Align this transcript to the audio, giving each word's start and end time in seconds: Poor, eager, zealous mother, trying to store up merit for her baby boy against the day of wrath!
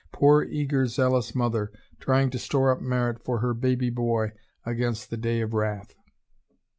Poor, 0.11 0.41
eager, 0.41 0.87
zealous 0.87 1.35
mother, 1.35 1.71
trying 1.99 2.31
to 2.31 2.39
store 2.39 2.71
up 2.71 2.81
merit 2.81 3.23
for 3.23 3.37
her 3.37 3.53
baby 3.53 3.91
boy 3.91 4.31
against 4.65 5.11
the 5.11 5.17
day 5.17 5.41
of 5.41 5.53
wrath! 5.53 5.93